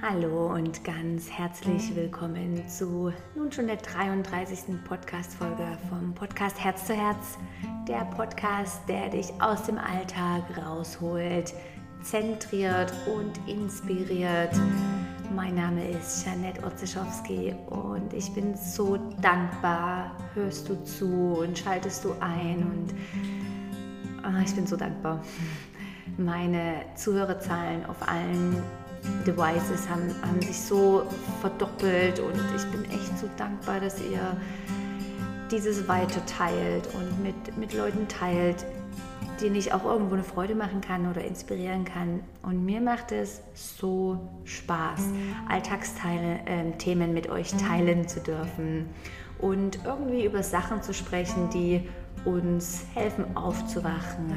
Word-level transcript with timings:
Hallo 0.00 0.54
und 0.54 0.84
ganz 0.84 1.28
herzlich 1.28 1.96
willkommen 1.96 2.68
zu 2.68 3.12
nun 3.34 3.50
schon 3.50 3.66
der 3.66 3.78
33. 3.78 4.84
Podcast-Folge 4.84 5.76
vom 5.88 6.14
Podcast 6.14 6.62
Herz 6.62 6.86
zu 6.86 6.94
Herz. 6.94 7.36
Der 7.88 8.04
Podcast, 8.04 8.80
der 8.88 9.08
dich 9.08 9.26
aus 9.40 9.64
dem 9.64 9.76
Alltag 9.76 10.44
rausholt, 10.56 11.52
zentriert 12.02 12.92
und 13.12 13.48
inspiriert. 13.48 14.54
Mein 15.34 15.56
Name 15.56 15.90
ist 15.90 16.24
Janette 16.24 16.64
Otzischowski 16.64 17.56
und 17.66 18.14
ich 18.14 18.32
bin 18.32 18.56
so 18.56 18.98
dankbar, 19.20 20.16
hörst 20.34 20.68
du 20.68 20.76
zu 20.84 21.40
und 21.40 21.58
schaltest 21.58 22.04
du 22.04 22.14
ein 22.20 22.58
und 22.58 22.94
oh, 24.22 24.42
ich 24.44 24.54
bin 24.54 24.64
so 24.64 24.76
dankbar. 24.76 25.24
Meine 26.16 26.84
Zuhörerzahlen 26.94 27.84
auf 27.86 28.08
allen 28.08 28.62
Devices 29.26 29.88
haben, 29.88 30.14
haben 30.22 30.40
sich 30.42 30.60
so 30.60 31.04
verdoppelt 31.40 32.20
und 32.20 32.40
ich 32.56 32.64
bin 32.70 32.84
echt 32.86 33.18
so 33.18 33.28
dankbar, 33.36 33.80
dass 33.80 34.00
ihr 34.00 34.36
dieses 35.50 35.88
weiter 35.88 36.24
teilt 36.26 36.88
und 36.94 37.22
mit, 37.22 37.56
mit 37.56 37.74
Leuten 37.74 38.06
teilt, 38.08 38.64
denen 39.40 39.54
ich 39.54 39.72
auch 39.72 39.84
irgendwo 39.84 40.14
eine 40.14 40.24
Freude 40.24 40.54
machen 40.54 40.80
kann 40.80 41.08
oder 41.10 41.24
inspirieren 41.24 41.84
kann. 41.84 42.20
Und 42.42 42.64
mir 42.64 42.80
macht 42.80 43.12
es 43.12 43.40
so 43.54 44.18
Spaß, 44.44 45.00
Alltagsthemen 45.48 47.10
äh, 47.10 47.12
mit 47.12 47.28
euch 47.28 47.52
teilen 47.52 48.08
zu 48.08 48.20
dürfen 48.20 48.86
und 49.38 49.78
irgendwie 49.84 50.24
über 50.24 50.42
Sachen 50.42 50.82
zu 50.82 50.92
sprechen, 50.92 51.48
die 51.50 51.88
uns 52.24 52.84
helfen 52.94 53.36
aufzuwachen, 53.36 54.34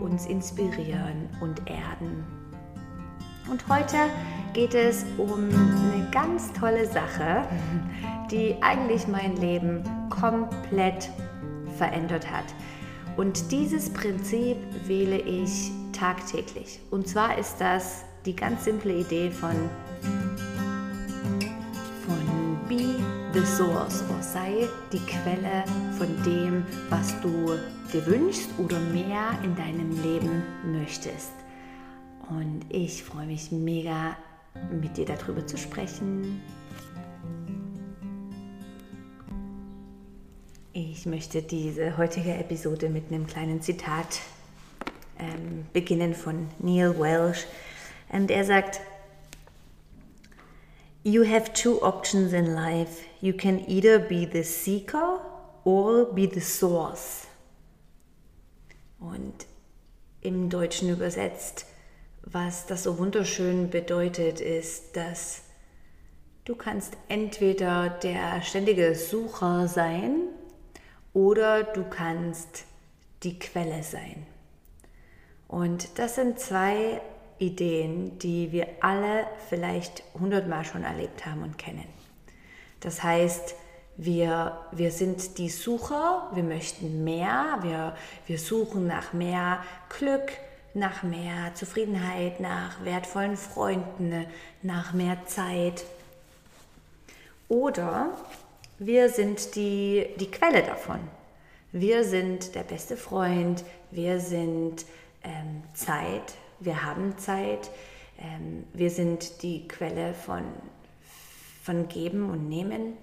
uns 0.00 0.26
inspirieren 0.26 1.28
und 1.40 1.60
erden. 1.70 2.39
Und 3.50 3.68
heute 3.68 3.96
geht 4.52 4.74
es 4.74 5.04
um 5.18 5.48
eine 5.48 6.08
ganz 6.12 6.52
tolle 6.52 6.86
Sache, 6.86 7.42
die 8.30 8.54
eigentlich 8.62 9.08
mein 9.08 9.36
Leben 9.36 9.82
komplett 10.08 11.10
verändert 11.76 12.30
hat. 12.30 12.44
Und 13.16 13.50
dieses 13.50 13.92
Prinzip 13.92 14.56
wähle 14.86 15.18
ich 15.18 15.72
tagtäglich. 15.92 16.80
Und 16.92 17.08
zwar 17.08 17.36
ist 17.38 17.56
das 17.60 18.04
die 18.24 18.36
ganz 18.36 18.64
simple 18.64 18.94
Idee 18.94 19.32
von, 19.32 19.56
von 22.06 22.58
Be 22.68 22.94
the 23.32 23.44
Source 23.44 24.04
oder 24.08 24.22
sei 24.22 24.68
die 24.92 25.00
Quelle 25.00 25.64
von 25.98 26.22
dem, 26.24 26.64
was 26.88 27.20
du 27.20 27.58
dir 27.92 28.06
wünschst 28.06 28.50
oder 28.58 28.78
mehr 28.78 29.30
in 29.42 29.56
deinem 29.56 29.90
Leben 30.02 30.42
möchtest. 30.72 31.32
Und 32.30 32.64
ich 32.68 33.02
freue 33.02 33.26
mich 33.26 33.50
mega, 33.50 34.16
mit 34.70 34.96
dir 34.96 35.04
darüber 35.04 35.44
zu 35.46 35.56
sprechen. 35.56 36.40
Ich 40.72 41.06
möchte 41.06 41.42
diese 41.42 41.96
heutige 41.96 42.32
Episode 42.34 42.88
mit 42.88 43.08
einem 43.08 43.26
kleinen 43.26 43.60
Zitat 43.60 44.20
ähm, 45.18 45.66
beginnen 45.72 46.14
von 46.14 46.46
Neil 46.60 46.98
Welsh. 46.98 47.46
Und 48.08 48.30
er 48.30 48.44
sagt, 48.44 48.80
You 51.02 51.24
have 51.24 51.52
two 51.52 51.82
options 51.82 52.32
in 52.32 52.54
life. 52.54 53.02
You 53.20 53.32
can 53.32 53.58
either 53.66 53.98
be 53.98 54.28
the 54.30 54.44
seeker 54.44 55.20
or 55.64 56.04
be 56.14 56.30
the 56.32 56.40
source. 56.40 57.26
Und 59.00 59.46
im 60.20 60.50
Deutschen 60.50 60.90
übersetzt, 60.90 61.64
was 62.22 62.66
das 62.66 62.84
so 62.84 62.98
wunderschön 62.98 63.70
bedeutet, 63.70 64.40
ist, 64.40 64.96
dass 64.96 65.42
du 66.44 66.54
kannst 66.54 66.96
entweder 67.08 67.88
der 67.88 68.42
ständige 68.42 68.94
Sucher 68.94 69.68
sein 69.68 70.22
oder 71.12 71.64
du 71.64 71.84
kannst 71.84 72.64
die 73.22 73.38
Quelle 73.38 73.82
sein. 73.82 74.26
Und 75.48 75.98
das 75.98 76.14
sind 76.14 76.38
zwei 76.38 77.00
Ideen, 77.38 78.18
die 78.18 78.52
wir 78.52 78.68
alle 78.80 79.26
vielleicht 79.48 80.02
hundertmal 80.18 80.64
schon 80.64 80.84
erlebt 80.84 81.26
haben 81.26 81.42
und 81.42 81.58
kennen. 81.58 81.86
Das 82.80 83.02
heißt, 83.02 83.54
wir, 83.96 84.58
wir 84.72 84.90
sind 84.92 85.38
die 85.38 85.48
Sucher, 85.48 86.30
wir 86.32 86.42
möchten 86.42 87.04
mehr, 87.04 87.58
wir, 87.62 87.94
wir 88.26 88.38
suchen 88.38 88.86
nach 88.86 89.12
mehr 89.12 89.62
Glück, 89.88 90.32
nach 90.74 91.02
mehr 91.02 91.54
Zufriedenheit, 91.54 92.40
nach 92.40 92.84
wertvollen 92.84 93.36
Freunden, 93.36 94.26
nach 94.62 94.92
mehr 94.92 95.26
Zeit. 95.26 95.84
Oder 97.48 98.10
wir 98.78 99.08
sind 99.08 99.56
die, 99.56 100.06
die 100.18 100.30
Quelle 100.30 100.62
davon. 100.62 101.00
Wir 101.72 102.04
sind 102.04 102.54
der 102.54 102.62
beste 102.62 102.96
Freund, 102.96 103.64
wir 103.90 104.20
sind 104.20 104.84
ähm, 105.22 105.62
Zeit, 105.74 106.34
wir 106.58 106.82
haben 106.82 107.16
Zeit, 107.18 107.70
ähm, 108.18 108.64
wir 108.72 108.90
sind 108.90 109.42
die 109.42 109.68
Quelle 109.68 110.14
von, 110.14 110.42
von 111.62 111.88
Geben 111.88 112.30
und 112.30 112.48
Nehmen. 112.48 112.96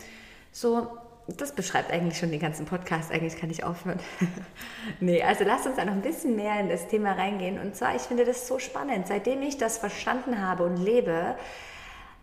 So, 0.51 0.97
das 1.27 1.51
beschreibt 1.51 1.91
eigentlich 1.91 2.17
schon 2.17 2.31
den 2.31 2.39
ganzen 2.39 2.65
Podcast. 2.65 3.11
Eigentlich 3.11 3.37
kann 3.37 3.49
ich 3.49 3.63
aufhören. 3.63 3.99
nee, 5.01 5.21
also 5.21 5.43
lasst 5.43 5.67
uns 5.67 5.75
da 5.75 5.83
noch 5.83 5.93
ein 5.93 6.01
bisschen 6.01 6.35
mehr 6.35 6.59
in 6.59 6.69
das 6.69 6.87
Thema 6.87 7.11
reingehen. 7.11 7.59
Und 7.59 7.75
zwar, 7.75 7.95
ich 7.95 8.03
finde 8.03 8.23
das 8.23 8.47
so 8.47 8.59
spannend. 8.59 9.07
Seitdem 9.07 9.41
ich 9.41 9.57
das 9.57 9.77
verstanden 9.77 10.41
habe 10.41 10.63
und 10.63 10.77
lebe, 10.77 11.35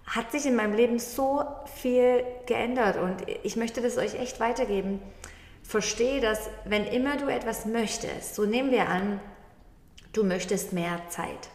hat 0.06 0.32
sich 0.32 0.47
in 0.47 0.56
meinem 0.56 0.75
Leben 0.75 0.98
so 0.98 1.44
viel 1.66 2.25
geändert. 2.47 2.97
Und 2.97 3.28
ich 3.42 3.56
möchte 3.56 3.82
das 3.82 3.98
euch 3.98 4.15
echt 4.15 4.41
weitergeben. 4.41 5.03
Verstehe, 5.62 6.21
dass 6.21 6.48
wenn 6.65 6.84
immer 6.84 7.16
du 7.16 7.28
etwas 7.28 7.66
möchtest, 7.66 8.34
so 8.34 8.47
nehmen 8.47 8.71
wir 8.71 8.88
an, 8.88 9.21
du 10.12 10.25
möchtest 10.25 10.72
mehr 10.72 11.00
Zeit. 11.10 11.50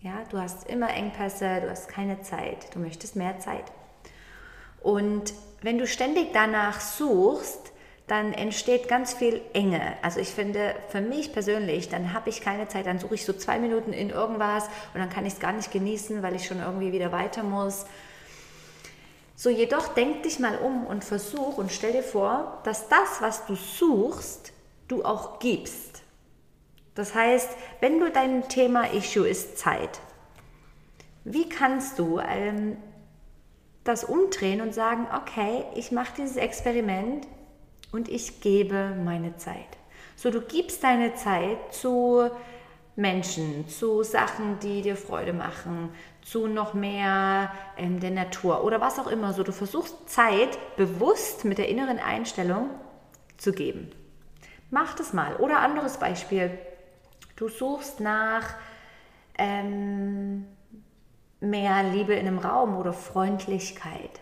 Ja, 0.00 0.24
du 0.30 0.38
hast 0.38 0.68
immer 0.68 0.90
Engpässe, 0.90 1.60
du 1.60 1.70
hast 1.70 1.88
keine 1.88 2.20
Zeit, 2.22 2.74
du 2.74 2.80
möchtest 2.80 3.14
mehr 3.14 3.38
Zeit. 3.38 3.64
Und 4.80 5.32
wenn 5.62 5.78
du 5.78 5.86
ständig 5.86 6.32
danach 6.32 6.80
suchst, 6.80 7.72
dann 8.08 8.32
entsteht 8.32 8.88
ganz 8.88 9.14
viel 9.14 9.40
Enge. 9.54 9.80
Also 10.02 10.20
ich 10.20 10.28
finde, 10.28 10.74
für 10.88 11.00
mich 11.00 11.32
persönlich, 11.32 11.88
dann 11.88 12.12
habe 12.12 12.30
ich 12.30 12.40
keine 12.40 12.68
Zeit, 12.68 12.86
dann 12.86 12.98
suche 12.98 13.14
ich 13.14 13.24
so 13.24 13.32
zwei 13.32 13.58
Minuten 13.58 13.92
in 13.92 14.10
irgendwas 14.10 14.64
und 14.92 15.00
dann 15.00 15.08
kann 15.08 15.24
ich 15.24 15.34
es 15.34 15.40
gar 15.40 15.52
nicht 15.52 15.72
genießen, 15.72 16.22
weil 16.22 16.34
ich 16.34 16.46
schon 16.46 16.58
irgendwie 16.58 16.92
wieder 16.92 17.12
weiter 17.12 17.42
muss. 17.42 17.86
So, 19.34 19.50
jedoch 19.50 19.88
denk 19.88 20.24
dich 20.24 20.38
mal 20.40 20.58
um 20.58 20.86
und 20.86 21.04
versuch 21.04 21.58
und 21.58 21.72
stell 21.72 21.92
dir 21.92 22.02
vor, 22.02 22.60
dass 22.64 22.88
das, 22.88 23.20
was 23.20 23.46
du 23.46 23.54
suchst, 23.54 24.52
du 24.88 25.04
auch 25.04 25.38
gibst. 25.38 26.02
Das 26.94 27.14
heißt, 27.14 27.48
wenn 27.80 27.98
du 27.98 28.10
dein 28.10 28.48
Thema 28.48 28.92
Issue 28.92 29.26
ist 29.26 29.58
Zeit, 29.58 30.00
wie 31.24 31.48
kannst 31.48 31.98
du 31.98 32.18
ähm, 32.18 32.76
das 33.84 34.04
umdrehen 34.04 34.60
und 34.60 34.74
sagen, 34.74 35.06
okay, 35.14 35.64
ich 35.74 35.92
mache 35.92 36.14
dieses 36.18 36.36
Experiment 36.36 37.26
und 37.90 38.08
ich 38.08 38.40
gebe 38.40 38.94
meine 39.04 39.36
Zeit. 39.36 39.78
So, 40.16 40.30
du 40.30 40.40
gibst 40.40 40.84
deine 40.84 41.14
Zeit 41.14 41.58
zu 41.72 42.30
Menschen, 42.94 43.68
zu 43.68 44.02
Sachen, 44.02 44.58
die 44.60 44.82
dir 44.82 44.96
Freude 44.96 45.32
machen, 45.32 45.90
zu 46.22 46.46
noch 46.46 46.74
mehr 46.74 47.50
ähm, 47.76 48.00
der 48.00 48.10
Natur 48.10 48.64
oder 48.64 48.80
was 48.80 48.98
auch 48.98 49.06
immer. 49.06 49.32
So, 49.32 49.42
du 49.42 49.52
versuchst 49.52 50.08
Zeit 50.08 50.58
bewusst 50.76 51.44
mit 51.44 51.58
der 51.58 51.68
inneren 51.68 51.98
Einstellung 51.98 52.70
zu 53.38 53.52
geben. 53.52 53.90
Mach 54.70 54.94
das 54.94 55.12
mal. 55.12 55.36
Oder 55.36 55.60
anderes 55.60 55.98
Beispiel. 55.98 56.58
Du 57.36 57.48
suchst 57.48 58.00
nach 58.00 58.54
ähm, 59.36 60.46
mehr 61.42 61.82
Liebe 61.82 62.14
in 62.14 62.26
einem 62.26 62.38
Raum 62.38 62.76
oder 62.76 62.92
Freundlichkeit. 62.92 64.20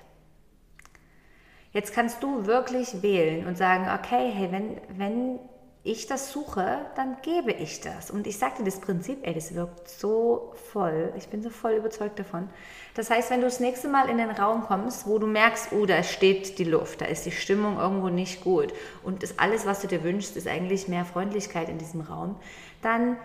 Jetzt 1.73 1.95
kannst 1.95 2.23
du 2.23 2.47
wirklich 2.47 3.03
wählen 3.03 3.47
und 3.47 3.57
sagen, 3.57 3.87
okay, 3.95 4.33
hey, 4.35 4.51
wenn, 4.51 4.77
wenn 4.99 5.39
ich 5.83 6.07
das 6.07 6.33
suche, 6.33 6.79
dann 6.97 7.17
gebe 7.23 7.53
ich 7.53 7.81
das. 7.81 8.11
Und 8.11 8.27
ich 8.27 8.39
sagte 8.39 8.65
das 8.65 8.81
Prinzip, 8.81 9.19
ey, 9.23 9.33
das 9.33 9.55
wirkt 9.55 9.89
so 9.89 10.53
voll. 10.73 11.13
Ich 11.17 11.29
bin 11.29 11.43
so 11.43 11.49
voll 11.49 11.73
überzeugt 11.73 12.19
davon. 12.19 12.51
Das 12.95 13.09
heißt, 13.09 13.31
wenn 13.31 13.41
du 13.41 13.47
das 13.47 13.61
nächste 13.61 13.89
Mal 13.89 14.11
in 14.11 14.19
den 14.19 14.31
Raum 14.31 14.63
kommst, 14.63 15.07
wo 15.07 15.19
du 15.19 15.27
merkst, 15.27 15.73
oh, 15.73 15.87
da 15.87 16.03
steht 16.03 16.59
die 16.59 16.65
Luft, 16.65 17.01
da 17.01 17.07
ist 17.07 17.25
die 17.25 17.31
Stimmung 17.31 17.79
irgendwo 17.79 18.09
nicht 18.09 18.43
gut 18.43 18.75
und 19.03 19.23
das 19.23 19.39
alles, 19.39 19.65
was 19.65 19.81
du 19.81 19.87
dir 19.87 20.03
wünschst, 20.03 20.37
ist 20.37 20.49
eigentlich 20.49 20.89
mehr 20.89 21.07
Freundlichkeit 21.07 21.69
in 21.69 21.79
diesem 21.79 22.03
Raum, 22.03 22.37
dann 22.83 23.17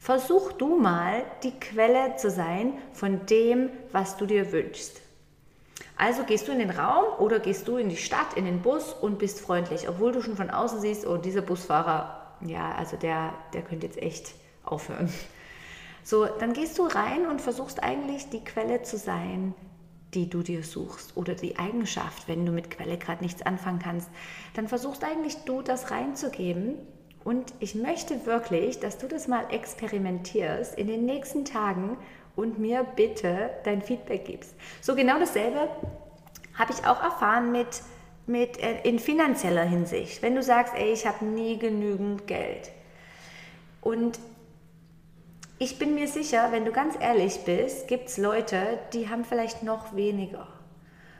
Versuch 0.00 0.52
du 0.52 0.78
mal, 0.78 1.24
die 1.42 1.52
Quelle 1.60 2.16
zu 2.16 2.30
sein 2.30 2.72
von 2.94 3.26
dem, 3.26 3.68
was 3.92 4.16
du 4.16 4.24
dir 4.24 4.50
wünschst. 4.50 4.98
Also 5.98 6.24
gehst 6.24 6.48
du 6.48 6.52
in 6.52 6.58
den 6.58 6.70
Raum 6.70 7.04
oder 7.18 7.38
gehst 7.38 7.68
du 7.68 7.76
in 7.76 7.90
die 7.90 7.98
Stadt, 7.98 8.32
in 8.34 8.46
den 8.46 8.62
Bus 8.62 8.94
und 8.94 9.18
bist 9.18 9.40
freundlich, 9.40 9.90
obwohl 9.90 10.12
du 10.12 10.22
schon 10.22 10.36
von 10.36 10.48
außen 10.48 10.80
siehst, 10.80 11.06
oh, 11.06 11.18
dieser 11.18 11.42
Busfahrer, 11.42 12.34
ja, 12.40 12.72
also 12.72 12.96
der, 12.96 13.34
der 13.52 13.60
könnte 13.60 13.86
jetzt 13.86 13.98
echt 13.98 14.32
aufhören. 14.64 15.12
So, 16.02 16.24
dann 16.24 16.54
gehst 16.54 16.78
du 16.78 16.84
rein 16.84 17.26
und 17.26 17.42
versuchst 17.42 17.82
eigentlich 17.82 18.30
die 18.30 18.42
Quelle 18.42 18.82
zu 18.82 18.96
sein, 18.96 19.54
die 20.14 20.30
du 20.30 20.42
dir 20.42 20.64
suchst 20.64 21.14
oder 21.14 21.34
die 21.34 21.58
Eigenschaft, 21.58 22.26
wenn 22.26 22.46
du 22.46 22.52
mit 22.52 22.70
Quelle 22.70 22.96
gerade 22.96 23.22
nichts 23.22 23.42
anfangen 23.42 23.80
kannst, 23.80 24.08
dann 24.54 24.66
versuchst 24.66 25.04
eigentlich 25.04 25.36
du 25.44 25.60
das 25.60 25.90
reinzugeben. 25.90 26.76
Und 27.24 27.52
ich 27.60 27.74
möchte 27.74 28.26
wirklich, 28.26 28.80
dass 28.80 28.98
du 28.98 29.06
das 29.06 29.28
mal 29.28 29.44
experimentierst 29.50 30.76
in 30.76 30.86
den 30.86 31.04
nächsten 31.04 31.44
Tagen 31.44 31.98
und 32.36 32.58
mir 32.58 32.84
bitte 32.96 33.50
dein 33.64 33.82
Feedback 33.82 34.24
gibst. 34.24 34.54
So 34.80 34.94
genau 34.94 35.18
dasselbe 35.18 35.68
habe 36.54 36.72
ich 36.72 36.86
auch 36.86 37.02
erfahren 37.02 37.52
mit, 37.52 37.82
mit 38.26 38.58
äh, 38.62 38.80
in 38.82 38.98
finanzieller 38.98 39.64
Hinsicht. 39.64 40.22
Wenn 40.22 40.34
du 40.34 40.42
sagst, 40.42 40.74
ey, 40.74 40.92
ich 40.92 41.06
habe 41.06 41.24
nie 41.24 41.58
genügend 41.58 42.26
Geld. 42.26 42.70
Und 43.80 44.18
ich 45.58 45.78
bin 45.78 45.94
mir 45.94 46.08
sicher, 46.08 46.52
wenn 46.52 46.64
du 46.64 46.72
ganz 46.72 46.94
ehrlich 46.98 47.44
bist, 47.44 47.86
gibt 47.86 48.08
es 48.08 48.16
Leute, 48.16 48.78
die 48.94 49.10
haben 49.10 49.24
vielleicht 49.24 49.62
noch 49.62 49.94
weniger. 49.94 50.46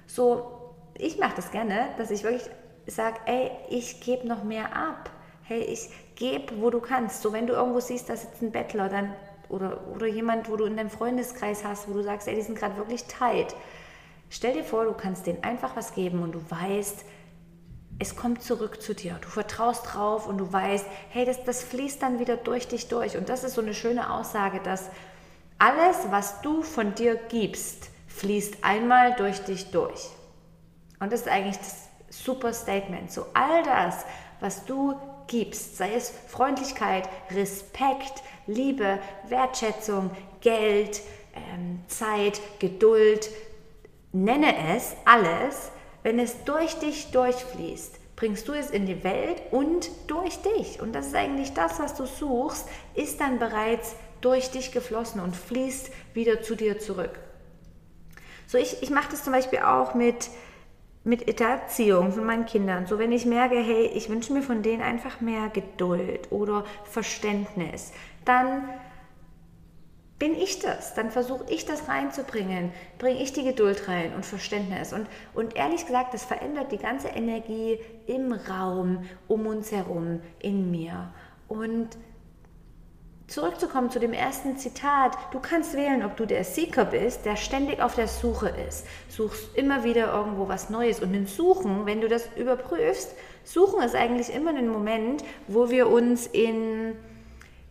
So, 0.06 0.74
ich 0.96 1.18
mache 1.18 1.36
das 1.36 1.50
gerne, 1.50 1.88
dass 1.98 2.10
ich 2.10 2.22
wirklich 2.22 2.48
sage, 2.86 3.18
ey, 3.26 3.50
ich 3.68 4.00
gebe 4.00 4.26
noch 4.26 4.44
mehr 4.44 4.74
ab. 4.74 5.10
Hey, 5.50 5.62
ich 5.62 5.88
gebe, 6.14 6.60
wo 6.60 6.70
du 6.70 6.78
kannst. 6.78 7.22
So, 7.22 7.32
wenn 7.32 7.48
du 7.48 7.54
irgendwo 7.54 7.80
siehst, 7.80 8.08
da 8.08 8.14
sitzt 8.14 8.40
ein 8.40 8.52
Bettler, 8.52 8.88
dann 8.88 9.12
oder, 9.48 9.80
oder 9.92 10.06
jemand, 10.06 10.48
wo 10.48 10.54
du 10.54 10.64
in 10.64 10.76
deinem 10.76 10.90
Freundeskreis 10.90 11.64
hast, 11.64 11.88
wo 11.88 11.92
du 11.92 12.04
sagst, 12.04 12.28
ey, 12.28 12.36
die 12.36 12.42
sind 12.42 12.56
gerade 12.56 12.76
wirklich 12.76 13.06
tight. 13.06 13.56
Stell 14.28 14.52
dir 14.52 14.62
vor, 14.62 14.84
du 14.84 14.92
kannst 14.92 15.26
denen 15.26 15.42
einfach 15.42 15.74
was 15.74 15.92
geben 15.92 16.22
und 16.22 16.36
du 16.36 16.40
weißt, 16.48 17.04
es 17.98 18.14
kommt 18.14 18.44
zurück 18.44 18.80
zu 18.80 18.94
dir. 18.94 19.18
Du 19.20 19.26
vertraust 19.26 19.92
drauf 19.92 20.28
und 20.28 20.38
du 20.38 20.52
weißt, 20.52 20.86
hey, 21.08 21.24
das, 21.24 21.42
das 21.42 21.64
fließt 21.64 22.00
dann 22.00 22.20
wieder 22.20 22.36
durch 22.36 22.68
dich 22.68 22.86
durch. 22.86 23.16
Und 23.16 23.28
das 23.28 23.42
ist 23.42 23.54
so 23.54 23.60
eine 23.60 23.74
schöne 23.74 24.12
Aussage, 24.12 24.60
dass 24.60 24.88
alles, 25.58 25.96
was 26.10 26.42
du 26.42 26.62
von 26.62 26.94
dir 26.94 27.16
gibst, 27.28 27.90
fließt 28.06 28.62
einmal 28.62 29.16
durch 29.16 29.42
dich 29.42 29.72
durch. 29.72 30.10
Und 31.00 31.12
das 31.12 31.22
ist 31.22 31.28
eigentlich 31.28 31.58
das 31.58 31.88
super 32.08 32.52
Statement. 32.52 33.10
So 33.10 33.26
all 33.34 33.64
das, 33.64 34.04
was 34.38 34.64
du 34.64 34.94
gibst, 35.30 35.76
sei 35.76 35.94
es 35.94 36.12
Freundlichkeit, 36.28 37.08
Respekt, 37.30 38.22
Liebe, 38.46 38.98
Wertschätzung, 39.28 40.10
Geld, 40.40 41.00
ähm, 41.34 41.80
Zeit, 41.86 42.40
Geduld, 42.58 43.30
nenne 44.12 44.54
es 44.74 44.96
alles, 45.04 45.70
wenn 46.02 46.18
es 46.18 46.44
durch 46.44 46.74
dich 46.80 47.12
durchfließt, 47.12 48.16
bringst 48.16 48.48
du 48.48 48.52
es 48.52 48.70
in 48.70 48.86
die 48.86 49.04
Welt 49.04 49.40
und 49.52 49.88
durch 50.08 50.38
dich. 50.42 50.80
Und 50.80 50.92
das 50.92 51.06
ist 51.06 51.14
eigentlich 51.14 51.54
das, 51.54 51.78
was 51.78 51.94
du 51.94 52.06
suchst, 52.06 52.66
ist 52.94 53.20
dann 53.20 53.38
bereits 53.38 53.94
durch 54.20 54.50
dich 54.50 54.72
geflossen 54.72 55.20
und 55.20 55.36
fließt 55.36 55.90
wieder 56.12 56.42
zu 56.42 56.56
dir 56.56 56.80
zurück. 56.80 57.18
So, 58.48 58.58
ich, 58.58 58.82
ich 58.82 58.90
mache 58.90 59.12
das 59.12 59.22
zum 59.22 59.32
Beispiel 59.32 59.60
auch 59.60 59.94
mit, 59.94 60.28
mit 61.02 61.40
der 61.40 61.48
Erziehung 61.48 62.12
von 62.12 62.24
meinen 62.24 62.46
Kindern. 62.46 62.86
So, 62.86 62.98
wenn 62.98 63.12
ich 63.12 63.24
merke, 63.24 63.56
hey, 63.56 63.86
ich 63.86 64.08
wünsche 64.10 64.32
mir 64.32 64.42
von 64.42 64.62
denen 64.62 64.82
einfach 64.82 65.20
mehr 65.20 65.48
Geduld 65.48 66.30
oder 66.30 66.64
Verständnis, 66.84 67.92
dann 68.24 68.68
bin 70.18 70.34
ich 70.34 70.58
das, 70.58 70.92
dann 70.92 71.10
versuche 71.10 71.46
ich 71.48 71.64
das 71.64 71.88
reinzubringen, 71.88 72.72
bringe 72.98 73.22
ich 73.22 73.32
die 73.32 73.42
Geduld 73.42 73.88
rein 73.88 74.12
und 74.14 74.26
Verständnis. 74.26 74.92
Und, 74.92 75.06
und 75.32 75.56
ehrlich 75.56 75.86
gesagt, 75.86 76.12
das 76.12 76.24
verändert 76.24 76.70
die 76.70 76.76
ganze 76.76 77.08
Energie 77.08 77.78
im 78.06 78.32
Raum, 78.32 79.06
um 79.28 79.46
uns 79.46 79.72
herum, 79.72 80.20
in 80.38 80.70
mir. 80.70 81.10
Und 81.48 81.88
zurückzukommen 83.30 83.90
zu 83.90 84.00
dem 84.00 84.12
ersten 84.12 84.56
Zitat, 84.56 85.16
du 85.32 85.40
kannst 85.40 85.74
wählen, 85.74 86.04
ob 86.04 86.16
du 86.16 86.26
der 86.26 86.44
Seeker 86.44 86.84
bist, 86.84 87.24
der 87.24 87.36
ständig 87.36 87.80
auf 87.80 87.94
der 87.94 88.08
Suche 88.08 88.48
ist, 88.48 88.86
suchst 89.08 89.56
immer 89.56 89.84
wieder 89.84 90.12
irgendwo 90.12 90.48
was 90.48 90.68
Neues. 90.68 91.00
Und 91.00 91.14
im 91.14 91.26
Suchen, 91.26 91.86
wenn 91.86 92.00
du 92.00 92.08
das 92.08 92.28
überprüfst, 92.36 93.14
Suchen 93.44 93.82
ist 93.82 93.94
eigentlich 93.94 94.34
immer 94.34 94.50
ein 94.50 94.68
Moment, 94.68 95.24
wo 95.48 95.70
wir 95.70 95.88
uns 95.88 96.26
in, 96.26 96.96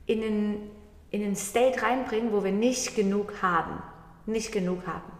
in 0.05 0.23
einen 0.23 0.71
in 1.11 1.21
den 1.21 1.35
State 1.35 1.81
reinbringen, 1.81 2.31
wo 2.31 2.43
wir 2.43 2.51
nicht 2.51 2.95
genug 2.95 3.41
haben. 3.41 3.81
Nicht 4.25 4.51
genug 4.51 4.85
haben. 4.85 5.11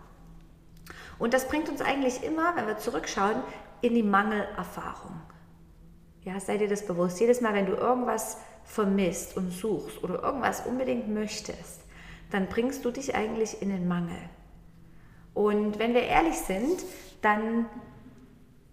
Und 1.17 1.33
das 1.33 1.47
bringt 1.47 1.67
uns 1.67 1.81
eigentlich 1.81 2.23
immer, 2.23 2.55
wenn 2.55 2.67
wir 2.67 2.77
zurückschauen, 2.77 3.37
in 3.81 3.95
die 3.95 4.03
Mangelerfahrung. 4.03 5.19
Ja, 6.23 6.39
sei 6.39 6.57
dir 6.57 6.67
das 6.67 6.85
bewusst. 6.85 7.19
Jedes 7.19 7.41
Mal, 7.41 7.53
wenn 7.53 7.65
du 7.65 7.73
irgendwas 7.73 8.37
vermisst 8.69 9.35
und 9.35 9.51
suchst 9.51 10.03
oder 10.03 10.21
irgendwas 10.23 10.65
unbedingt 10.65 11.09
möchtest, 11.09 11.81
dann 12.29 12.47
bringst 12.47 12.85
du 12.85 12.91
dich 12.91 13.15
eigentlich 13.15 13.61
in 13.61 13.69
den 13.69 13.87
Mangel. 13.87 14.19
Und 15.33 15.79
wenn 15.79 15.95
wir 15.95 16.03
ehrlich 16.03 16.35
sind, 16.35 16.83
dann 17.21 17.65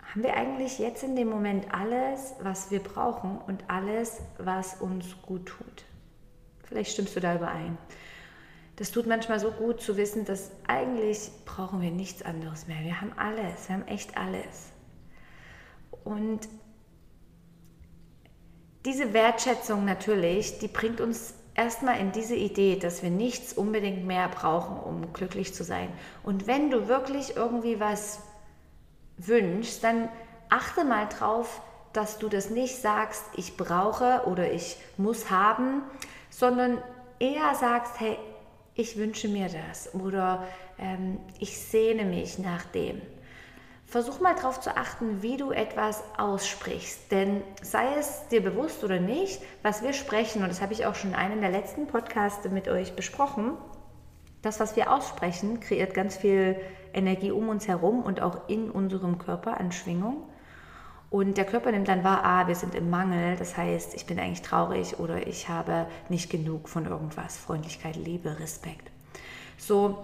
haben 0.02 0.22
wir 0.22 0.34
eigentlich 0.34 0.78
jetzt 0.78 1.02
in 1.02 1.16
dem 1.16 1.28
Moment 1.28 1.72
alles, 1.72 2.34
was 2.40 2.70
wir 2.70 2.81
brauchen 2.81 3.38
und 3.46 3.64
alles, 3.69 4.20
was 4.38 4.81
uns 4.81 5.16
gut 5.22 5.46
tut. 5.46 5.84
Vielleicht 6.64 6.93
stimmst 6.93 7.16
du 7.16 7.20
da 7.20 7.34
überein. 7.34 7.78
Das 8.76 8.90
tut 8.90 9.06
manchmal 9.06 9.40
so 9.40 9.50
gut 9.50 9.81
zu 9.81 9.96
wissen, 9.96 10.26
dass 10.26 10.50
eigentlich 10.66 11.31
brauchen 11.46 11.81
wir 11.81 11.90
nichts 11.90 12.22
anderes 12.22 12.66
mehr. 12.66 12.81
Wir 12.81 13.00
haben 13.00 13.12
alles, 13.16 13.69
wir 13.69 13.76
haben 13.76 13.88
echt 13.88 14.16
alles. 14.19 14.72
Und 16.04 16.46
diese 18.86 19.12
Wertschätzung 19.12 19.84
natürlich, 19.84 20.58
die 20.58 20.68
bringt 20.68 21.00
uns 21.00 21.34
erstmal 21.54 21.98
in 21.98 22.12
diese 22.12 22.36
Idee, 22.36 22.76
dass 22.76 23.02
wir 23.02 23.10
nichts 23.10 23.52
unbedingt 23.52 24.06
mehr 24.06 24.28
brauchen, 24.28 24.78
um 24.78 25.12
glücklich 25.12 25.52
zu 25.52 25.64
sein. 25.64 25.88
Und 26.22 26.46
wenn 26.46 26.70
du 26.70 26.86
wirklich 26.86 27.36
irgendwie 27.36 27.80
was 27.80 28.20
wünschst, 29.18 29.82
dann 29.82 30.08
achte 30.48 30.84
mal 30.84 31.06
drauf, 31.08 31.60
dass 31.92 32.18
du 32.18 32.28
das 32.28 32.50
nicht 32.50 32.76
sagst, 32.76 33.24
ich 33.36 33.56
brauche 33.56 34.22
oder 34.26 34.52
ich 34.52 34.76
muss 34.96 35.30
haben, 35.30 35.82
sondern 36.30 36.78
eher 37.18 37.54
sagst, 37.54 37.98
hey, 37.98 38.16
ich 38.74 38.96
wünsche 38.98 39.28
mir 39.28 39.48
das 39.48 39.94
oder 39.94 40.44
ähm, 40.78 41.18
ich 41.40 41.58
sehne 41.58 42.04
mich 42.04 42.38
nach 42.38 42.64
dem. 42.66 43.00
Versuch 43.86 44.20
mal 44.20 44.34
darauf 44.34 44.60
zu 44.60 44.76
achten, 44.76 45.22
wie 45.22 45.36
du 45.36 45.52
etwas 45.52 46.02
aussprichst. 46.18 47.12
Denn 47.12 47.42
sei 47.62 47.86
es 47.98 48.26
dir 48.28 48.42
bewusst 48.42 48.82
oder 48.82 48.98
nicht, 48.98 49.40
was 49.62 49.82
wir 49.82 49.92
sprechen, 49.92 50.42
und 50.42 50.48
das 50.48 50.60
habe 50.60 50.72
ich 50.72 50.86
auch 50.86 50.96
schon 50.96 51.10
in 51.10 51.16
einem 51.16 51.40
der 51.40 51.50
letzten 51.50 51.86
Podcasts 51.86 52.48
mit 52.50 52.68
euch 52.68 52.96
besprochen, 52.96 53.52
das, 54.42 54.58
was 54.58 54.74
wir 54.76 54.92
aussprechen, 54.92 55.60
kreiert 55.60 55.94
ganz 55.94 56.16
viel 56.16 56.56
Energie 56.93 57.31
um 57.31 57.48
uns 57.48 57.69
herum 57.69 58.02
und 58.02 58.20
auch 58.20 58.48
in 58.48 58.70
unserem 58.70 59.19
Körper 59.19 59.60
an 59.60 59.70
Schwingung. 59.70 60.28
Und 61.08 61.36
der 61.36 61.44
Körper 61.44 61.70
nimmt 61.70 61.86
dann 61.86 62.02
wahr, 62.02 62.24
ah, 62.24 62.48
wir 62.48 62.56
sind 62.56 62.74
im 62.74 62.90
Mangel, 62.90 63.36
das 63.36 63.56
heißt, 63.56 63.94
ich 63.94 64.06
bin 64.06 64.19
eigentlich 64.19 64.43
traurig 64.43 64.98
oder 64.98 65.26
ich 65.26 65.48
habe 65.48 65.86
nicht 66.08 66.31
genug 66.31 66.69
von 66.69 66.86
irgendwas. 66.86 67.36
Freundlichkeit, 67.36 67.94
Liebe, 67.94 68.38
Respekt. 68.40 68.90
So, 69.56 69.98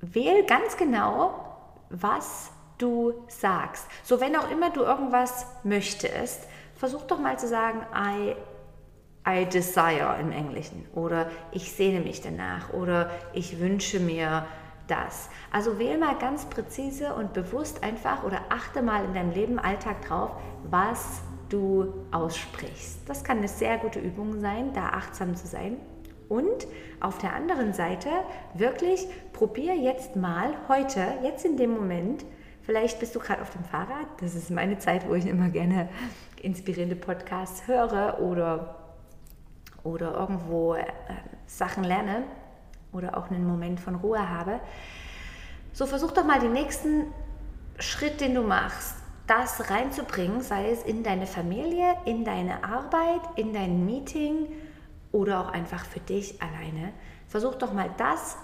wähl 0.00 0.44
ganz 0.46 0.76
genau, 0.76 1.45
was 1.90 2.50
du 2.78 3.14
sagst. 3.28 3.86
So, 4.02 4.20
wenn 4.20 4.36
auch 4.36 4.50
immer 4.50 4.70
du 4.70 4.82
irgendwas 4.82 5.46
möchtest, 5.64 6.46
versuch 6.74 7.02
doch 7.04 7.18
mal 7.18 7.38
zu 7.38 7.48
sagen, 7.48 7.80
I, 7.94 8.36
I 9.28 9.46
desire 9.46 10.16
im 10.20 10.30
Englischen 10.30 10.86
oder 10.94 11.30
ich 11.52 11.72
sehne 11.72 12.00
mich 12.00 12.20
danach 12.20 12.72
oder 12.72 13.10
ich 13.32 13.58
wünsche 13.60 13.98
mir 13.98 14.46
das. 14.86 15.28
Also 15.50 15.78
wähl 15.78 15.98
mal 15.98 16.16
ganz 16.16 16.46
präzise 16.46 17.14
und 17.14 17.32
bewusst 17.32 17.82
einfach 17.82 18.22
oder 18.22 18.40
achte 18.50 18.82
mal 18.82 19.04
in 19.04 19.14
deinem 19.14 19.32
Leben, 19.32 19.58
Alltag 19.58 20.02
drauf, 20.06 20.30
was 20.70 21.22
du 21.48 21.92
aussprichst. 22.12 23.08
Das 23.08 23.24
kann 23.24 23.38
eine 23.38 23.48
sehr 23.48 23.78
gute 23.78 23.98
Übung 23.98 24.40
sein, 24.40 24.72
da 24.74 24.90
achtsam 24.90 25.34
zu 25.34 25.46
sein. 25.46 25.76
Und 26.28 26.66
auf 27.00 27.18
der 27.18 27.34
anderen 27.34 27.72
Seite 27.72 28.08
wirklich 28.54 29.06
probier 29.32 29.76
jetzt 29.76 30.16
mal 30.16 30.54
heute, 30.68 31.04
jetzt 31.22 31.44
in 31.44 31.56
dem 31.56 31.74
Moment, 31.74 32.24
vielleicht 32.62 32.98
bist 32.98 33.14
du 33.14 33.20
gerade 33.20 33.42
auf 33.42 33.50
dem 33.50 33.64
Fahrrad, 33.64 34.06
das 34.20 34.34
ist 34.34 34.50
meine 34.50 34.78
Zeit, 34.78 35.08
wo 35.08 35.14
ich 35.14 35.26
immer 35.26 35.48
gerne 35.50 35.88
inspirierende 36.42 36.96
Podcasts 36.96 37.66
höre 37.66 38.18
oder, 38.20 38.76
oder 39.84 40.14
irgendwo 40.14 40.74
äh, 40.74 40.84
Sachen 41.46 41.84
lerne 41.84 42.24
oder 42.92 43.16
auch 43.16 43.30
einen 43.30 43.46
Moment 43.46 43.78
von 43.78 43.94
Ruhe 43.94 44.28
habe. 44.28 44.60
So 45.72 45.86
versuch 45.86 46.12
doch 46.12 46.24
mal 46.24 46.40
den 46.40 46.52
nächsten 46.52 47.04
Schritt, 47.78 48.20
den 48.20 48.34
du 48.34 48.42
machst, 48.42 48.96
das 49.26 49.70
reinzubringen, 49.70 50.40
sei 50.40 50.70
es 50.70 50.82
in 50.82 51.02
deine 51.02 51.26
Familie, 51.26 51.96
in 52.04 52.24
deine 52.24 52.64
Arbeit, 52.64 53.20
in 53.36 53.52
dein 53.52 53.84
Meeting 53.84 54.46
oder 55.16 55.40
auch 55.40 55.48
einfach 55.48 55.84
für 55.86 56.00
dich 56.00 56.42
alleine. 56.42 56.92
Versuch 57.26 57.54
doch 57.54 57.72
mal 57.72 57.90
das 57.96 58.36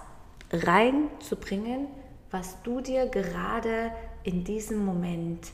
reinzubringen, 0.51 1.87
was 2.31 2.61
du 2.63 2.81
dir 2.81 3.05
gerade 3.05 3.91
in 4.23 4.43
diesem 4.43 4.83
Moment 4.83 5.51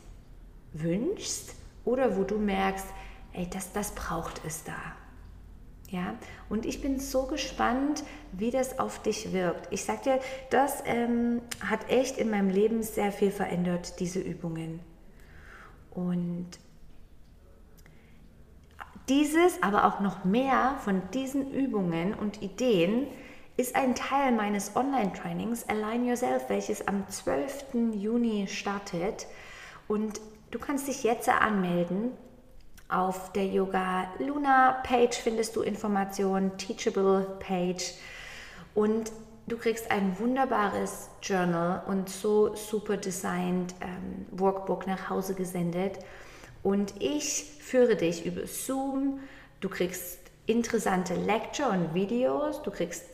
wünschst 0.72 1.56
oder 1.84 2.16
wo 2.16 2.24
du 2.24 2.38
merkst, 2.38 2.88
ey, 3.34 3.50
das, 3.50 3.74
das 3.74 3.92
braucht 3.92 4.42
es 4.46 4.64
da. 4.64 4.78
Ja, 5.90 6.16
und 6.50 6.66
ich 6.66 6.82
bin 6.82 7.00
so 7.00 7.24
gespannt, 7.24 8.04
wie 8.32 8.52
das 8.52 8.78
auf 8.78 9.02
dich 9.02 9.34
wirkt. 9.34 9.68
Ich 9.74 9.84
sag 9.84 10.04
dir, 10.04 10.20
das 10.52 10.84
ähm, 10.86 11.42
hat 11.68 11.90
echt 11.90 12.18
in 12.18 12.30
meinem 12.30 12.50
Leben 12.50 12.84
sehr 12.84 13.12
viel 13.12 13.32
verändert, 13.32 14.00
diese 14.00 14.20
Übungen. 14.20 14.80
Und 15.90 16.48
dieses, 19.10 19.62
aber 19.64 19.86
auch 19.86 20.00
noch 20.00 20.24
mehr 20.24 20.78
von 20.84 21.02
diesen 21.14 21.52
Übungen 21.52 22.14
und 22.14 22.42
Ideen 22.42 23.08
ist 23.58 23.76
ein 23.76 23.94
Teil 23.96 24.32
meines 24.32 24.76
Online-Trainings 24.76 25.68
Align 25.68 26.06
Yourself, 26.06 26.48
welches 26.48 26.88
am 26.88 27.08
12. 27.10 27.94
Juni 27.94 28.48
startet. 28.48 29.28
Und 29.88 30.22
du 30.52 30.60
kannst 30.60 30.88
dich 30.88 31.04
jetzt 31.04 31.28
anmelden. 31.28 32.12
Auf 32.88 33.34
der 33.34 33.48
Yoga 33.48 34.08
Luna 34.20 34.82
Page 34.84 35.16
findest 35.16 35.56
du 35.56 35.62
Informationen, 35.62 36.58
Teachable 36.58 37.38
Page. 37.40 37.96
Und 38.76 39.12
du 39.48 39.58
kriegst 39.58 39.92
ein 39.92 40.18
wunderbares 40.20 41.10
Journal 41.22 41.84
und 41.88 42.10
so 42.10 42.56
super 42.56 42.96
designed 42.96 43.76
ähm, 43.82 44.26
Workbook 44.32 44.88
nach 44.88 45.10
Hause 45.10 45.34
gesendet. 45.34 46.00
Und 46.64 46.94
ich 47.00 47.46
führe 47.60 47.96
dich 47.96 48.26
über 48.26 48.48
Zoom. 48.48 49.20
Du 49.60 49.70
kriegst 49.70 50.20
interessante 50.46 51.16
Lecture 51.16 51.70
und 51.70 51.94
Videos. 51.94 52.62
Du 52.64 52.72
kriegst 52.72 53.09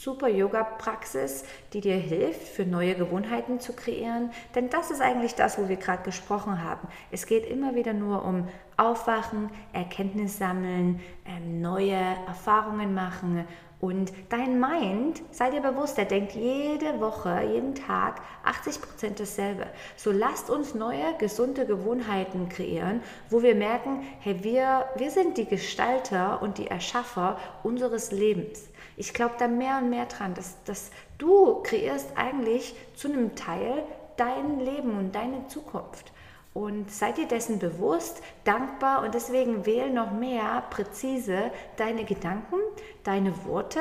super 0.00 0.28
Yoga-Praxis, 0.28 1.44
die 1.72 1.80
dir 1.80 1.96
hilft, 1.96 2.48
für 2.48 2.64
neue 2.64 2.94
Gewohnheiten 2.94 3.60
zu 3.60 3.72
kreieren. 3.72 4.30
Denn 4.54 4.70
das 4.70 4.90
ist 4.90 5.00
eigentlich 5.00 5.34
das, 5.34 5.58
wo 5.58 5.68
wir 5.68 5.76
gerade 5.76 6.02
gesprochen 6.02 6.64
haben. 6.64 6.88
Es 7.10 7.26
geht 7.26 7.48
immer 7.48 7.74
wieder 7.74 7.92
nur 7.92 8.24
um 8.24 8.48
Aufwachen, 8.76 9.50
Erkenntnis 9.72 10.38
sammeln, 10.38 11.00
ähm, 11.26 11.60
neue 11.60 12.00
Erfahrungen 12.26 12.94
machen. 12.94 13.46
Und 13.80 14.12
dein 14.28 14.60
Mind, 14.60 15.22
sei 15.32 15.50
dir 15.50 15.60
bewusst, 15.60 15.98
der 15.98 16.04
denkt 16.04 16.34
jede 16.34 17.00
Woche, 17.00 17.42
jeden 17.52 17.74
Tag 17.74 18.20
80 18.44 18.80
Prozent 18.80 19.20
dasselbe. 19.20 19.66
So 19.96 20.12
lasst 20.12 20.50
uns 20.50 20.74
neue, 20.74 21.16
gesunde 21.18 21.66
Gewohnheiten 21.66 22.48
kreieren, 22.48 23.02
wo 23.28 23.42
wir 23.42 23.56
merken, 23.56 24.04
hey, 24.20 24.42
wir, 24.42 24.86
wir 24.96 25.10
sind 25.10 25.36
die 25.36 25.46
Gestalter 25.46 26.40
und 26.42 26.58
die 26.58 26.68
Erschaffer 26.68 27.38
unseres 27.64 28.12
Lebens. 28.12 28.68
Ich 28.96 29.14
glaube 29.14 29.34
da 29.38 29.48
mehr 29.48 29.78
und 29.78 29.90
mehr 29.90 30.06
dran, 30.06 30.34
dass, 30.34 30.62
dass 30.64 30.90
du 31.18 31.62
kreierst 31.62 32.16
eigentlich 32.16 32.74
zu 32.94 33.08
einem 33.08 33.34
Teil 33.34 33.84
dein 34.16 34.60
Leben 34.60 34.98
und 34.98 35.14
deine 35.14 35.46
Zukunft. 35.48 36.12
Und 36.54 36.90
seid 36.90 37.16
dir 37.16 37.26
dessen 37.26 37.58
bewusst, 37.58 38.22
dankbar 38.44 39.02
und 39.02 39.14
deswegen 39.14 39.64
wähl 39.64 39.90
noch 39.90 40.12
mehr 40.12 40.62
präzise 40.68 41.50
deine 41.76 42.04
Gedanken, 42.04 42.56
deine 43.04 43.46
Worte, 43.46 43.80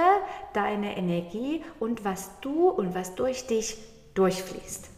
deine 0.53 0.95
Energie 0.95 1.65
und 1.79 2.05
was 2.05 2.31
du 2.39 2.69
und 2.69 2.95
was 2.95 3.15
durch 3.15 3.45
dich 3.47 3.77
durchfließt. 4.13 4.89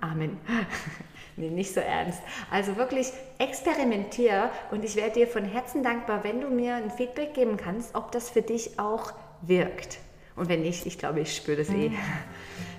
Amen. 0.00 0.38
nee, 1.38 1.50
nicht 1.50 1.72
so 1.72 1.80
ernst. 1.80 2.20
Also 2.50 2.76
wirklich 2.76 3.12
experimentier 3.38 4.50
und 4.70 4.84
ich 4.84 4.96
werde 4.96 5.14
dir 5.14 5.26
von 5.26 5.44
Herzen 5.44 5.82
dankbar, 5.82 6.24
wenn 6.24 6.40
du 6.40 6.48
mir 6.48 6.74
ein 6.74 6.90
Feedback 6.90 7.34
geben 7.34 7.56
kannst, 7.56 7.94
ob 7.94 8.12
das 8.12 8.30
für 8.30 8.42
dich 8.42 8.78
auch 8.78 9.12
wirkt. 9.42 9.98
Und 10.36 10.48
wenn 10.48 10.62
nicht, 10.62 10.86
ich 10.86 10.98
glaube, 10.98 11.20
ich 11.20 11.34
spüre 11.34 11.58
das 11.58 11.68
eh. 11.70 11.90
Mhm. 11.90 11.96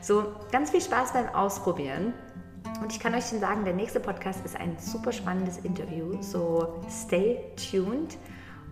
So, 0.02 0.26
ganz 0.52 0.72
viel 0.72 0.82
Spaß 0.82 1.14
beim 1.14 1.28
Ausprobieren. 1.30 2.14
Und 2.82 2.94
ich 2.94 3.00
kann 3.00 3.14
euch 3.14 3.26
schon 3.26 3.40
sagen, 3.40 3.66
der 3.66 3.74
nächste 3.74 4.00
Podcast 4.00 4.46
ist 4.46 4.56
ein 4.56 4.78
super 4.80 5.12
spannendes 5.12 5.58
Interview. 5.58 6.22
So 6.22 6.82
stay 6.90 7.40
tuned. 7.70 8.18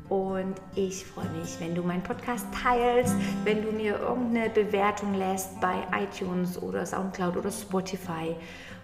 Und 0.09 0.55
ich 0.75 1.05
freue 1.05 1.29
mich, 1.31 1.59
wenn 1.59 1.75
du 1.75 1.83
meinen 1.83 2.03
Podcast 2.03 2.45
teilst, 2.63 3.13
wenn 3.43 3.61
du 3.61 3.71
mir 3.73 3.99
irgendeine 3.99 4.49
Bewertung 4.49 5.13
lässt 5.15 5.59
bei 5.59 5.75
iTunes 6.01 6.61
oder 6.61 6.85
Soundcloud 6.85 7.35
oder 7.35 7.51
Spotify 7.51 8.33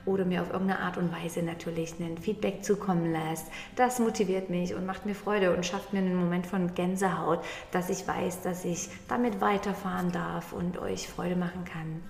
oder 0.06 0.26
mir 0.26 0.42
auf 0.42 0.52
irgendeine 0.52 0.80
Art 0.80 0.98
und 0.98 1.12
Weise 1.12 1.44
natürlich 1.44 2.00
ein 2.00 2.18
Feedback 2.18 2.64
zukommen 2.64 3.12
lässt. 3.12 3.48
Das 3.76 4.00
motiviert 4.00 4.50
mich 4.50 4.74
und 4.74 4.86
macht 4.86 5.06
mir 5.06 5.16
Freude 5.16 5.56
und 5.56 5.66
schafft 5.66 5.94
mir 5.94 6.00
einen 6.00 6.16
Moment 6.16 6.48
von 6.48 6.74
Gänsehaut, 6.74 7.40
dass 7.72 7.90
ich 7.90 8.08
weiß, 8.08 8.42
dass 8.42 8.66
ich 8.66 8.90
damit 9.08 9.42
weiterfahren 9.42 10.12
darf 10.12 10.54
und 10.54 10.78
euch 10.78 11.08
Freude 11.08 11.36
machen 11.36 11.66
kann. 11.66 12.04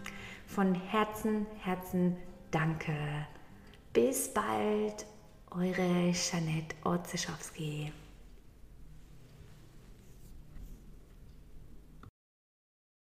Von 0.47 0.75
Herzen, 0.75 1.45
Herzen 1.63 2.17
danke. 2.51 2.93
Bis 3.93 4.33
bald, 4.33 5.05
eure 5.51 6.11
Janette 6.11 6.75
Orzeschowski. 6.83 7.91